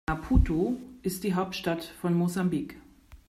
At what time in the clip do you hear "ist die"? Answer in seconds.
1.03-1.35